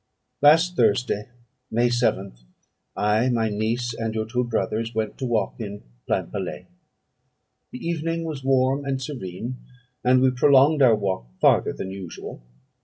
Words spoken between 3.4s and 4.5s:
niece, and your two